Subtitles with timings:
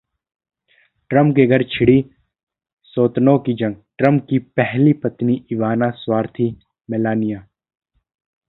[1.11, 2.03] Trump के घर छिड़ी
[2.95, 6.53] सौतनों की जंग...ट्रंप की पहली पत्नी इवाना 'स्वार्थी':
[6.89, 7.47] मेलानिया